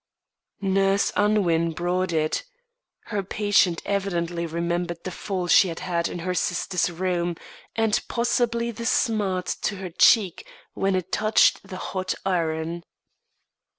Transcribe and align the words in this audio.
Nurse 0.61 1.11
Unwin 1.15 1.73
brought 1.73 2.11
it. 2.11 2.43
Her 3.13 3.21
patient 3.21 3.83
evidently 3.85 4.47
remembered 4.47 5.03
the 5.03 5.11
fall 5.11 5.45
she 5.45 5.67
had 5.67 5.81
had 5.81 6.07
in 6.07 6.17
her 6.25 6.33
sister's 6.33 6.89
room, 6.89 7.35
and 7.75 8.01
possibly 8.07 8.71
the 8.71 8.87
smart 8.87 9.45
to 9.61 9.75
her 9.75 9.91
cheek 9.91 10.47
when 10.73 10.95
it 10.95 11.11
touched 11.11 11.67
the 11.67 11.77
hot 11.93 12.15
iron. 12.25 12.83